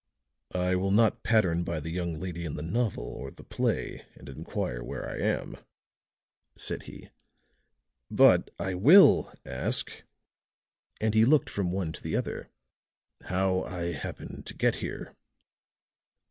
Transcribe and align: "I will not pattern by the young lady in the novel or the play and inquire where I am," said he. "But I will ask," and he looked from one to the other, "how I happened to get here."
"I 0.55 0.75
will 0.77 0.89
not 0.89 1.21
pattern 1.21 1.63
by 1.63 1.79
the 1.79 1.91
young 1.91 2.19
lady 2.19 2.43
in 2.43 2.55
the 2.55 2.63
novel 2.63 3.03
or 3.03 3.29
the 3.29 3.43
play 3.43 4.03
and 4.15 4.27
inquire 4.27 4.83
where 4.83 5.07
I 5.07 5.19
am," 5.19 5.57
said 6.55 6.81
he. 6.89 7.11
"But 8.09 8.49
I 8.57 8.73
will 8.73 9.31
ask," 9.45 9.91
and 10.99 11.13
he 11.13 11.23
looked 11.23 11.51
from 11.51 11.71
one 11.71 11.91
to 11.91 12.01
the 12.01 12.15
other, 12.15 12.49
"how 13.25 13.61
I 13.61 13.91
happened 13.91 14.47
to 14.47 14.55
get 14.55 14.77
here." 14.77 15.15